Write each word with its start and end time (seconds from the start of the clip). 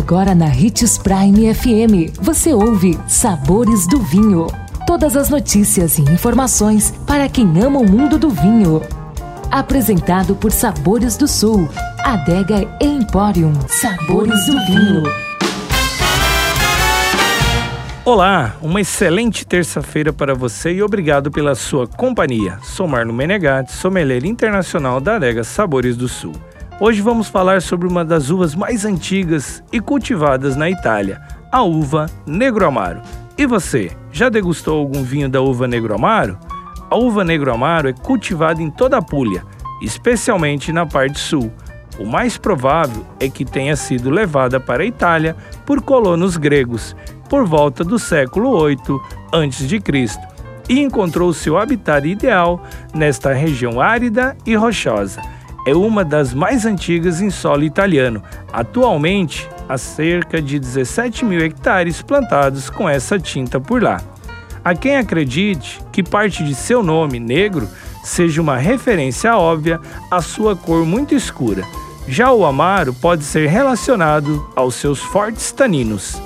Agora 0.00 0.34
na 0.34 0.46
Ritz 0.46 0.96
Prime 0.96 1.54
FM, 1.54 2.18
você 2.22 2.54
ouve 2.54 2.98
Sabores 3.06 3.86
do 3.86 4.00
Vinho. 4.00 4.46
Todas 4.86 5.14
as 5.14 5.28
notícias 5.28 5.98
e 5.98 6.02
informações 6.02 6.90
para 7.06 7.28
quem 7.28 7.46
ama 7.62 7.80
o 7.80 7.88
mundo 7.88 8.18
do 8.18 8.30
vinho. 8.30 8.80
Apresentado 9.50 10.34
por 10.34 10.52
Sabores 10.52 11.18
do 11.18 11.28
Sul, 11.28 11.68
Adega 12.02 12.66
Emporium. 12.80 13.52
Sabores 13.68 14.46
do 14.46 14.52
Vinho. 14.64 15.02
Olá, 18.02 18.56
uma 18.62 18.80
excelente 18.80 19.46
terça-feira 19.46 20.14
para 20.14 20.34
você 20.34 20.72
e 20.72 20.82
obrigado 20.82 21.30
pela 21.30 21.54
sua 21.54 21.86
companhia. 21.86 22.58
Sou 22.62 22.88
Marno 22.88 23.12
Menegatti, 23.12 23.72
sommelier 23.72 24.24
internacional 24.24 24.98
da 24.98 25.16
Adega 25.16 25.44
Sabores 25.44 25.94
do 25.94 26.08
Sul. 26.08 26.32
Hoje 26.82 27.02
vamos 27.02 27.28
falar 27.28 27.60
sobre 27.60 27.86
uma 27.86 28.02
das 28.02 28.30
uvas 28.30 28.54
mais 28.54 28.86
antigas 28.86 29.62
e 29.70 29.80
cultivadas 29.80 30.56
na 30.56 30.70
Itália, 30.70 31.20
a 31.52 31.62
uva 31.62 32.06
Negro 32.26 32.66
Amaro. 32.66 33.02
E 33.36 33.44
você, 33.44 33.90
já 34.10 34.30
degustou 34.30 34.78
algum 34.78 35.02
vinho 35.02 35.28
da 35.28 35.42
uva 35.42 35.68
Negro 35.68 35.94
Amaro? 35.94 36.38
A 36.88 36.96
uva 36.96 37.22
Negro 37.22 37.52
Amaro 37.52 37.86
é 37.86 37.92
cultivada 37.92 38.62
em 38.62 38.70
toda 38.70 38.96
a 38.96 39.02
Puglia, 39.02 39.44
especialmente 39.82 40.72
na 40.72 40.86
parte 40.86 41.18
sul. 41.20 41.52
O 41.98 42.06
mais 42.06 42.38
provável 42.38 43.04
é 43.20 43.28
que 43.28 43.44
tenha 43.44 43.76
sido 43.76 44.08
levada 44.08 44.58
para 44.58 44.82
a 44.82 44.86
Itália 44.86 45.36
por 45.66 45.82
colonos 45.82 46.38
gregos 46.38 46.96
por 47.28 47.44
volta 47.44 47.84
do 47.84 47.98
século 47.98 48.56
8 48.56 48.98
a.C. 49.32 49.82
e 50.66 50.80
encontrou 50.80 51.30
seu 51.34 51.58
habitat 51.58 52.08
ideal 52.08 52.64
nesta 52.94 53.34
região 53.34 53.82
árida 53.82 54.34
e 54.46 54.54
rochosa 54.54 55.20
é 55.66 55.74
uma 55.74 56.04
das 56.04 56.32
mais 56.32 56.64
antigas 56.64 57.20
em 57.20 57.30
solo 57.30 57.64
italiano. 57.64 58.22
Atualmente, 58.52 59.48
há 59.68 59.76
cerca 59.76 60.40
de 60.40 60.58
17 60.58 61.24
mil 61.24 61.40
hectares 61.40 62.02
plantados 62.02 62.70
com 62.70 62.88
essa 62.88 63.18
tinta 63.18 63.60
por 63.60 63.82
lá. 63.82 64.00
Há 64.64 64.74
quem 64.74 64.96
acredite 64.96 65.80
que 65.90 66.02
parte 66.02 66.44
de 66.44 66.54
seu 66.54 66.82
nome, 66.82 67.18
negro, 67.18 67.68
seja 68.02 68.40
uma 68.40 68.56
referência 68.56 69.36
óbvia 69.36 69.80
à 70.10 70.20
sua 70.20 70.54
cor 70.56 70.84
muito 70.84 71.14
escura. 71.14 71.64
Já 72.06 72.32
o 72.32 72.44
amaro 72.44 72.92
pode 72.92 73.24
ser 73.24 73.48
relacionado 73.48 74.50
aos 74.56 74.74
seus 74.74 75.00
fortes 75.00 75.52
taninos. 75.52 76.20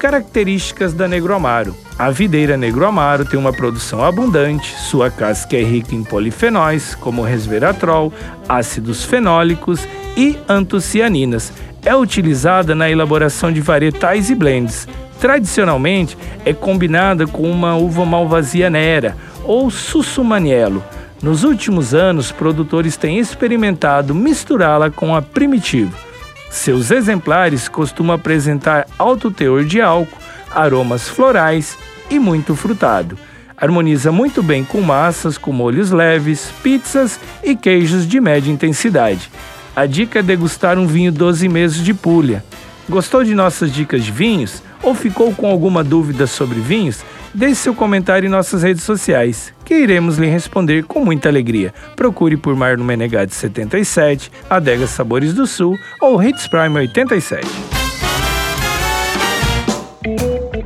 Características 0.00 0.94
da 0.94 1.06
Negro 1.06 1.34
Amaro. 1.34 1.76
A 1.98 2.10
videira 2.10 2.56
Negro 2.56 2.86
Amaro 2.86 3.26
tem 3.26 3.38
uma 3.38 3.52
produção 3.52 4.02
abundante, 4.02 4.74
sua 4.74 5.10
casca 5.10 5.54
é 5.54 5.62
rica 5.62 5.94
em 5.94 6.02
polifenóis, 6.02 6.94
como 6.94 7.22
resveratrol, 7.22 8.10
ácidos 8.48 9.04
fenólicos 9.04 9.86
e 10.16 10.38
antocianinas. 10.48 11.52
É 11.84 11.94
utilizada 11.94 12.74
na 12.74 12.90
elaboração 12.90 13.52
de 13.52 13.60
varietais 13.60 14.30
e 14.30 14.34
blends. 14.34 14.88
Tradicionalmente, 15.20 16.16
é 16.46 16.54
combinada 16.54 17.26
com 17.26 17.42
uma 17.42 17.76
uva 17.76 18.06
malvasia 18.06 18.70
nera 18.70 19.14
ou 19.44 19.70
sussumaniello. 19.70 20.82
Nos 21.22 21.44
últimos 21.44 21.92
anos, 21.92 22.32
produtores 22.32 22.96
têm 22.96 23.18
experimentado 23.18 24.14
misturá-la 24.14 24.90
com 24.90 25.14
a 25.14 25.20
primitivo 25.20 26.09
seus 26.50 26.90
exemplares 26.90 27.68
costumam 27.68 28.16
apresentar 28.16 28.86
alto 28.98 29.30
teor 29.30 29.64
de 29.64 29.80
álcool, 29.80 30.18
aromas 30.50 31.08
florais 31.08 31.78
e 32.10 32.18
muito 32.18 32.56
frutado. 32.56 33.16
Harmoniza 33.56 34.10
muito 34.10 34.42
bem 34.42 34.64
com 34.64 34.80
massas 34.80 35.38
com 35.38 35.52
molhos 35.52 35.92
leves, 35.92 36.52
pizzas 36.60 37.20
e 37.44 37.54
queijos 37.54 38.06
de 38.06 38.20
média 38.20 38.50
intensidade. 38.50 39.30
A 39.76 39.86
dica 39.86 40.18
é 40.18 40.22
degustar 40.22 40.76
um 40.76 40.88
vinho 40.88 41.12
12 41.12 41.48
meses 41.48 41.84
de 41.84 41.94
Puglia. 41.94 42.44
Gostou 42.88 43.22
de 43.22 43.34
nossas 43.34 43.72
dicas 43.72 44.04
de 44.04 44.10
vinhos? 44.10 44.60
Ou 44.82 44.94
ficou 44.94 45.32
com 45.32 45.46
alguma 45.46 45.84
dúvida 45.84 46.26
sobre 46.26 46.58
vinhos? 46.58 47.04
Deixe 47.32 47.56
seu 47.56 47.74
comentário 47.74 48.26
em 48.26 48.30
nossas 48.30 48.62
redes 48.62 48.82
sociais, 48.82 49.52
que 49.64 49.74
iremos 49.74 50.18
lhe 50.18 50.26
responder 50.26 50.84
com 50.84 51.04
muita 51.04 51.28
alegria. 51.28 51.72
Procure 51.94 52.36
por 52.36 52.56
Marno 52.56 52.84
Menegade 52.84 53.34
77, 53.34 54.30
Adega 54.48 54.86
Sabores 54.86 55.32
do 55.32 55.46
Sul 55.46 55.78
ou 56.00 56.22
Hits 56.22 56.48
Prime 56.48 56.76
87 56.76 57.79